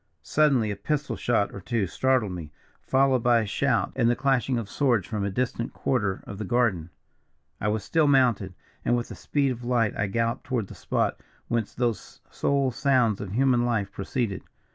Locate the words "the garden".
6.39-6.89